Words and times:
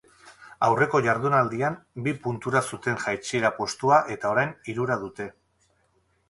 Aurreko 0.67 1.01
jardunaldian 1.07 1.75
bi 2.07 2.13
puntura 2.23 2.63
zuten 2.71 2.97
jaitsiera 3.05 3.53
postua 3.59 4.01
eta 4.17 4.33
orain 4.33 4.57
hirura 4.73 4.99
dute. 5.05 5.29